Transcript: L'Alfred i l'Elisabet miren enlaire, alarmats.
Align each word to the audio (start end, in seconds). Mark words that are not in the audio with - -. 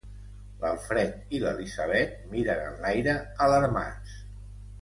L'Alfred 0.63 1.35
i 1.39 1.43
l'Elisabet 1.43 2.17
miren 2.33 2.65
enlaire, 2.73 3.19
alarmats. 3.49 4.21